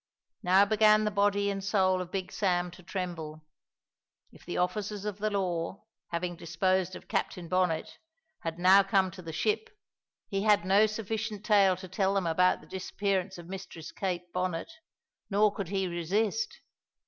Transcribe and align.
Now 0.41 0.65
began 0.65 1.03
the 1.03 1.11
body 1.11 1.51
and 1.51 1.63
soul 1.63 2.01
of 2.01 2.09
Big 2.09 2.31
Sam 2.31 2.71
to 2.71 2.81
tremble. 2.81 3.45
If 4.31 4.43
the 4.43 4.57
officers 4.57 5.05
of 5.05 5.19
the 5.19 5.29
law, 5.29 5.85
having 6.09 6.35
disposed 6.35 6.95
of 6.95 7.07
Captain 7.07 7.47
Bonnet, 7.47 7.99
had 8.39 8.57
now 8.57 8.81
come 8.81 9.11
to 9.11 9.21
the 9.21 9.31
ship, 9.31 9.69
he 10.27 10.41
had 10.41 10.65
no 10.65 10.87
sufficient 10.87 11.45
tale 11.45 11.75
to 11.75 11.87
tell 11.87 12.15
them 12.15 12.25
about 12.25 12.61
the 12.61 12.67
disappearance 12.67 13.37
of 13.37 13.45
Mistress 13.45 13.91
Kate 13.91 14.33
Bonnet; 14.33 14.71
nor 15.29 15.53
could 15.53 15.67
he 15.67 15.87
resist. 15.87 16.61